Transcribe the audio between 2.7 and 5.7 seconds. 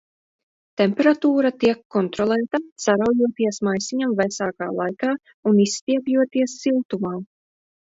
saraujoties maisiņam vēsākā laikā un